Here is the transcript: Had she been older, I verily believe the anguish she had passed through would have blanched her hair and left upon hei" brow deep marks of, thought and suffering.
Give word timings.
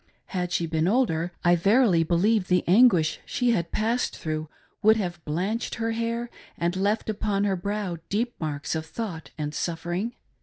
Had 0.33 0.51
she 0.51 0.65
been 0.65 0.87
older, 0.87 1.31
I 1.45 1.55
verily 1.55 2.01
believe 2.03 2.47
the 2.47 2.63
anguish 2.65 3.19
she 3.23 3.51
had 3.51 3.71
passed 3.71 4.17
through 4.17 4.49
would 4.81 4.97
have 4.97 5.23
blanched 5.25 5.75
her 5.75 5.91
hair 5.91 6.31
and 6.57 6.75
left 6.75 7.07
upon 7.07 7.43
hei" 7.43 7.53
brow 7.53 7.97
deep 8.09 8.33
marks 8.39 8.73
of, 8.73 8.83
thought 8.87 9.29
and 9.37 9.53
suffering. 9.53 10.15